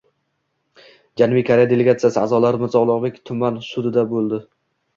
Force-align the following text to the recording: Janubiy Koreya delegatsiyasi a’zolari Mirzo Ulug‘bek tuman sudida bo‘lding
Janubiy 1.23 1.45
Koreya 1.49 1.69
delegatsiyasi 1.73 2.21
a’zolari 2.23 2.63
Mirzo 2.65 2.83
Ulug‘bek 2.87 3.23
tuman 3.31 3.63
sudida 3.71 4.09
bo‘lding 4.19 4.45